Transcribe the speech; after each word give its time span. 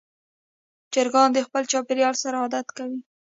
چرګان 0.93 1.29
د 1.33 1.39
خپل 1.47 1.63
چاپېریال 1.71 2.15
سره 2.23 2.35
عادت 2.43 2.67
کوي. 2.77 2.99